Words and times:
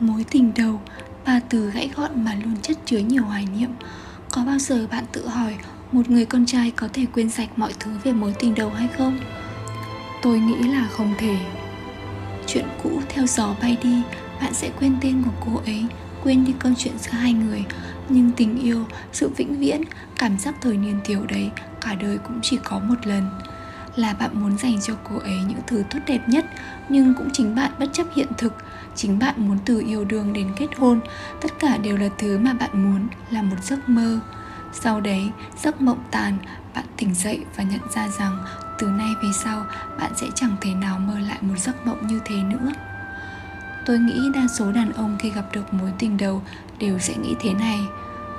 Mối 0.00 0.24
tình 0.30 0.52
đầu, 0.56 0.80
ba 1.26 1.40
từ 1.48 1.70
gãy 1.70 1.90
gọn 1.96 2.24
mà 2.24 2.34
luôn 2.34 2.56
chất 2.62 2.78
chứa 2.84 2.98
nhiều 2.98 3.24
hoài 3.24 3.46
niệm. 3.58 3.70
Có 4.30 4.44
bao 4.44 4.58
giờ 4.58 4.86
bạn 4.90 5.04
tự 5.12 5.28
hỏi 5.28 5.54
một 5.92 6.10
người 6.10 6.26
con 6.26 6.46
trai 6.46 6.70
có 6.70 6.88
thể 6.92 7.06
quên 7.14 7.30
sạch 7.30 7.48
mọi 7.56 7.74
thứ 7.80 7.90
về 8.04 8.12
mối 8.12 8.34
tình 8.38 8.54
đầu 8.54 8.70
hay 8.70 8.88
không? 8.98 9.18
Tôi 10.22 10.38
nghĩ 10.40 10.68
là 10.68 10.88
không 10.90 11.14
thể. 11.18 11.36
Chuyện 12.46 12.64
cũ 12.82 13.00
theo 13.08 13.26
gió 13.26 13.54
bay 13.62 13.76
đi, 13.82 14.02
bạn 14.40 14.54
sẽ 14.54 14.70
quên 14.78 14.96
tên 15.00 15.22
của 15.22 15.46
cô 15.46 15.60
ấy, 15.66 15.86
quên 16.22 16.44
đi 16.44 16.54
câu 16.58 16.72
chuyện 16.78 16.98
giữa 16.98 17.12
hai 17.12 17.32
người. 17.32 17.64
Nhưng 18.08 18.30
tình 18.30 18.62
yêu, 18.62 18.84
sự 19.12 19.30
vĩnh 19.36 19.58
viễn, 19.58 19.80
cảm 20.18 20.38
giác 20.38 20.54
thời 20.60 20.76
niên 20.76 21.00
thiếu 21.04 21.26
đấy, 21.28 21.50
cả 21.80 21.94
đời 21.94 22.18
cũng 22.18 22.38
chỉ 22.42 22.58
có 22.64 22.78
một 22.78 23.06
lần 23.06 23.30
là 23.96 24.12
bạn 24.12 24.30
muốn 24.40 24.58
dành 24.58 24.80
cho 24.80 24.94
cô 25.10 25.18
ấy 25.18 25.38
những 25.48 25.60
thứ 25.66 25.82
tốt 25.90 25.98
đẹp 26.06 26.28
nhất 26.28 26.46
nhưng 26.90 27.14
cũng 27.14 27.30
chính 27.32 27.54
bạn 27.54 27.72
bất 27.78 27.86
chấp 27.92 28.06
hiện 28.14 28.28
thực, 28.38 28.52
chính 28.94 29.18
bạn 29.18 29.34
muốn 29.36 29.58
từ 29.64 29.82
yêu 29.86 30.04
đương 30.04 30.32
đến 30.32 30.48
kết 30.56 30.68
hôn, 30.76 31.00
tất 31.40 31.58
cả 31.58 31.76
đều 31.76 31.96
là 31.96 32.08
thứ 32.18 32.38
mà 32.38 32.52
bạn 32.52 32.70
muốn, 32.72 33.08
là 33.30 33.42
một 33.42 33.56
giấc 33.62 33.88
mơ. 33.88 34.20
Sau 34.72 35.00
đấy, 35.00 35.30
giấc 35.62 35.80
mộng 35.80 36.04
tàn, 36.10 36.38
bạn 36.74 36.84
tỉnh 36.96 37.14
dậy 37.14 37.44
và 37.56 37.64
nhận 37.64 37.80
ra 37.94 38.08
rằng 38.08 38.38
từ 38.78 38.86
nay 38.86 39.08
về 39.22 39.28
sau, 39.34 39.64
bạn 40.00 40.12
sẽ 40.16 40.26
chẳng 40.34 40.56
thể 40.60 40.74
nào 40.74 40.98
mơ 40.98 41.18
lại 41.18 41.38
một 41.40 41.58
giấc 41.58 41.86
mộng 41.86 42.06
như 42.06 42.20
thế 42.24 42.36
nữa. 42.42 42.72
Tôi 43.86 43.98
nghĩ 43.98 44.30
đa 44.34 44.46
số 44.48 44.72
đàn 44.72 44.92
ông 44.92 45.16
khi 45.18 45.30
gặp 45.30 45.44
được 45.52 45.74
mối 45.74 45.92
tình 45.98 46.16
đầu 46.16 46.42
đều 46.78 46.98
sẽ 46.98 47.16
nghĩ 47.16 47.34
thế 47.40 47.54
này, 47.54 47.80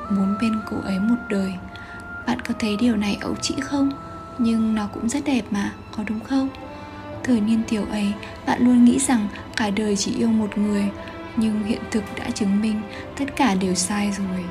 muốn 0.09 0.38
bên 0.42 0.59
cô 0.70 0.78
ấy 0.84 1.00
một 1.00 1.16
đời. 1.30 1.54
Bạn 2.28 2.40
có 2.40 2.54
thấy 2.59 2.78
điều 2.78 2.95
này 2.95 3.18
ấu 3.22 3.36
trĩ 3.36 3.56
không? 3.62 3.92
Nhưng 4.38 4.76
nó 4.76 4.88
cũng 4.88 5.09
rất 5.09 5.26
đẹp 5.26 5.44
mà, 5.52 5.72
có 5.98 6.04
đúng 6.08 6.20
không? 6.20 6.50
Thời 7.23 7.41
niên 7.41 7.63
tiểu 7.70 7.85
ấy, 7.91 8.13
bạn 8.45 8.61
luôn 8.66 8.85
nghĩ 8.85 8.99
rằng 8.99 9.27
cả 9.55 9.70
đời 9.70 9.95
chỉ 9.95 10.16
yêu 10.16 10.30
một 10.30 10.57
người, 10.57 10.89
nhưng 11.35 11.63
hiện 11.63 11.81
thực 11.91 12.03
đã 12.20 12.30
chứng 12.30 12.61
minh 12.61 12.81
tất 13.17 13.25
cả 13.35 13.55
đều 13.55 13.75
sai 13.75 14.11
rồi. 14.17 14.45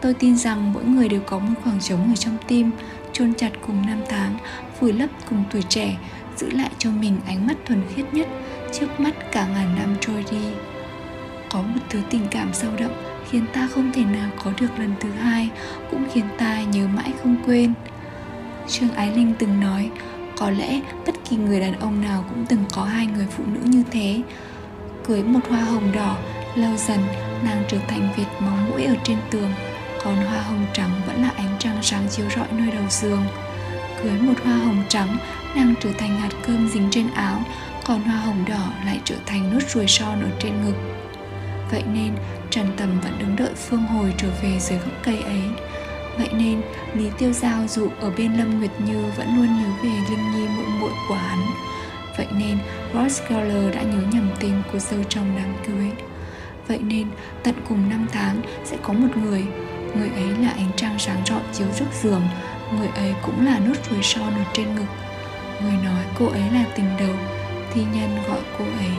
Tôi 0.00 0.14
tin 0.14 0.36
rằng 0.36 0.72
mỗi 0.72 0.84
người 0.84 1.08
đều 1.08 1.20
có 1.26 1.38
một 1.38 1.54
khoảng 1.64 1.80
trống 1.80 2.12
ở 2.12 2.16
trong 2.16 2.36
tim, 2.48 2.70
chôn 3.12 3.34
chặt 3.34 3.50
cùng 3.66 3.86
năm 3.86 3.98
tháng 4.08 4.36
vùi 4.80 4.92
lấp 4.92 5.10
cùng 5.28 5.44
tuổi 5.50 5.62
trẻ, 5.62 5.96
giữ 6.36 6.50
lại 6.50 6.70
cho 6.78 6.90
mình 6.90 7.18
ánh 7.26 7.46
mắt 7.46 7.56
thuần 7.66 7.82
khiết 7.94 8.14
nhất 8.14 8.28
trước 8.72 9.00
mắt 9.00 9.14
cả 9.32 9.46
ngàn 9.46 9.76
năm 9.76 9.96
trôi 10.00 10.24
đi. 10.30 10.44
Có 11.50 11.62
một 11.62 11.80
thứ 11.88 12.00
tình 12.10 12.26
cảm 12.30 12.48
sâu 12.52 12.70
đậm 12.78 12.90
khiến 13.30 13.44
ta 13.52 13.68
không 13.74 13.92
thể 13.92 14.04
nào 14.04 14.30
có 14.44 14.52
được 14.60 14.78
lần 14.78 14.94
thứ 15.00 15.10
hai, 15.10 15.50
cũng 15.90 16.04
khiến 16.12 16.24
ta 16.38 16.62
nhớ 16.62 16.86
mãi 16.94 17.12
không 17.22 17.36
quên. 17.46 17.72
Trương 18.68 18.90
Ái 18.90 19.16
Linh 19.16 19.34
từng 19.38 19.60
nói, 19.60 19.90
Có 20.36 20.50
lẽ 20.50 20.80
bất 21.06 21.09
kỳ 21.30 21.36
người 21.36 21.60
đàn 21.60 21.80
ông 21.80 22.00
nào 22.00 22.24
cũng 22.30 22.46
từng 22.48 22.64
có 22.74 22.84
hai 22.84 23.06
người 23.06 23.26
phụ 23.30 23.44
nữ 23.46 23.60
như 23.64 23.82
thế. 23.90 24.22
Cưới 25.04 25.22
một 25.22 25.40
hoa 25.48 25.60
hồng 25.60 25.92
đỏ, 25.92 26.16
Lâu 26.54 26.76
dần, 26.76 27.00
nàng 27.44 27.64
trở 27.68 27.78
thành 27.88 28.08
vệt 28.16 28.26
móng 28.40 28.70
mũi 28.70 28.84
ở 28.84 28.94
trên 29.04 29.16
tường. 29.30 29.50
Còn 30.04 30.16
hoa 30.16 30.42
hồng 30.42 30.66
trắng 30.72 30.90
vẫn 31.06 31.22
là 31.22 31.30
ánh 31.36 31.56
trăng 31.58 31.78
sáng 31.82 32.08
chiếu 32.10 32.26
rọi 32.36 32.46
nơi 32.52 32.70
đầu 32.70 32.84
giường. 32.90 33.22
Cưới 34.02 34.12
một 34.20 34.34
hoa 34.44 34.54
hồng 34.54 34.82
trắng, 34.88 35.16
Nàng 35.54 35.74
trở 35.80 35.90
thành 35.98 36.20
hạt 36.20 36.30
cơm 36.46 36.68
dính 36.68 36.88
trên 36.90 37.10
áo, 37.14 37.42
Còn 37.84 38.02
hoa 38.02 38.16
hồng 38.16 38.44
đỏ 38.48 38.68
lại 38.86 39.00
trở 39.04 39.14
thành 39.26 39.52
nốt 39.52 39.60
ruồi 39.68 39.86
son 39.88 40.22
ở 40.22 40.28
trên 40.40 40.52
ngực. 40.64 40.76
Vậy 41.70 41.82
nên 41.94 42.12
Trần 42.50 42.66
Tầm 42.76 43.00
vẫn 43.00 43.12
đứng 43.18 43.36
đợi 43.36 43.54
Phương 43.54 43.82
Hồi 43.82 44.14
trở 44.18 44.28
về 44.42 44.58
dưới 44.60 44.78
gốc 44.78 44.94
cây 45.02 45.18
ấy. 45.20 45.42
Vậy 46.18 46.28
nên, 46.32 46.62
Lý 46.94 47.10
Tiêu 47.18 47.32
Giao 47.32 47.66
dù 47.68 47.88
ở 48.00 48.10
bên 48.10 48.36
Lâm 48.36 48.58
Nguyệt 48.58 48.70
Như 48.86 49.04
vẫn 49.16 49.36
luôn 49.36 49.46
nhớ 49.46 49.68
về 49.82 49.90
Linh 50.10 50.32
Nhi 50.32 50.48
muội 50.56 50.66
muội 50.80 50.92
của 51.08 51.14
hắn. 51.14 51.38
Vậy 52.16 52.26
nên, 52.38 52.58
Ross 52.94 53.22
Geller 53.28 53.74
đã 53.74 53.82
nhớ 53.82 54.02
nhầm 54.12 54.30
tên 54.40 54.62
của 54.72 54.78
dâu 54.78 55.02
trong 55.08 55.36
đám 55.36 55.54
cưới. 55.66 55.90
Vậy 56.68 56.78
nên, 56.78 57.06
tận 57.42 57.54
cùng 57.68 57.88
năm 57.90 58.06
tháng 58.12 58.42
sẽ 58.64 58.76
có 58.82 58.92
một 58.92 59.16
người 59.16 59.44
Người 59.96 60.08
ấy 60.08 60.28
là 60.42 60.48
ánh 60.48 60.70
trăng 60.76 60.98
sáng 60.98 61.22
rọi 61.26 61.40
chiếu 61.52 61.66
rước 61.78 61.86
giường 62.02 62.22
Người 62.78 62.88
ấy 62.88 63.14
cũng 63.22 63.46
là 63.46 63.58
nốt 63.58 63.74
ruồi 63.90 64.02
son 64.02 64.34
ở 64.34 64.44
trên 64.52 64.74
ngực 64.74 64.86
Người 65.62 65.78
nói 65.84 66.04
cô 66.18 66.26
ấy 66.26 66.42
là 66.52 66.64
tình 66.76 66.86
đầu 66.98 67.16
Thi 67.74 67.80
nhân 67.94 68.18
gọi 68.28 68.40
cô 68.58 68.64
ấy 68.64 68.90